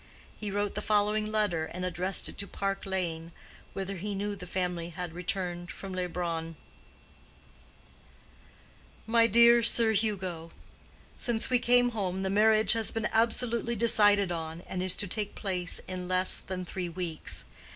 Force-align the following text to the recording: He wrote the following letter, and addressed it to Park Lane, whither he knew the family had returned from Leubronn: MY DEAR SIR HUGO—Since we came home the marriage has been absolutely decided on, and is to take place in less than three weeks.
He 0.35 0.49
wrote 0.49 0.73
the 0.73 0.81
following 0.81 1.25
letter, 1.31 1.65
and 1.65 1.85
addressed 1.85 2.27
it 2.27 2.35
to 2.39 2.47
Park 2.47 2.87
Lane, 2.87 3.31
whither 3.73 3.97
he 3.97 4.15
knew 4.15 4.35
the 4.35 4.47
family 4.47 4.89
had 4.89 5.13
returned 5.13 5.69
from 5.69 5.93
Leubronn: 5.93 6.55
MY 9.05 9.27
DEAR 9.27 9.61
SIR 9.61 9.93
HUGO—Since 9.93 11.51
we 11.51 11.59
came 11.59 11.89
home 11.91 12.23
the 12.23 12.31
marriage 12.31 12.73
has 12.73 12.89
been 12.89 13.09
absolutely 13.11 13.75
decided 13.75 14.31
on, 14.31 14.61
and 14.61 14.81
is 14.81 14.95
to 14.95 15.07
take 15.07 15.35
place 15.35 15.77
in 15.87 16.07
less 16.07 16.39
than 16.39 16.65
three 16.65 16.89
weeks. 16.89 17.45